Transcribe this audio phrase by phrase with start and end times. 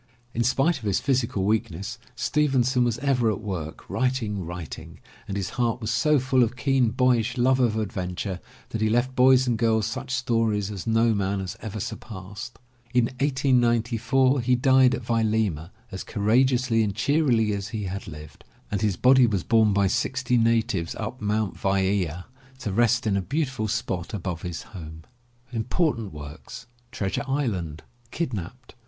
[0.33, 5.51] In spite of his physical weakness, Stevenson was ever at work, writing, writing, and his
[5.61, 9.59] heart was so full of keen boyish love of adventure that he left boys and
[9.59, 12.57] girls such stories as no man has ever surpassed.
[12.95, 18.81] In 1894 he died at Vailima as courageously and cheerily as he had lived, and
[18.81, 21.53] his body was borne by sixty natives up Mt.
[21.57, 22.25] Vaea
[22.57, 25.03] to rest in a beautiful spot above his home.
[26.91, 27.83] Treasure Island.
[28.09, 28.73] Kidnapped.